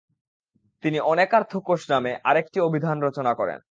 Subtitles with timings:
[0.83, 3.59] তিনি অনেকার্থ কোষ নামে আরেকটি অভিধান রচনা করেন।